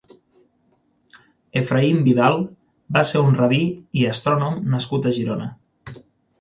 Efraïm 1.61 1.99
Vidal 2.07 2.41
va 2.97 3.05
ser 3.11 3.23
un 3.27 3.39
rabí 3.43 3.63
i 4.03 4.09
astrònom 4.17 4.61
nascut 4.75 5.07
a 5.13 5.17
Girona. 5.21 5.51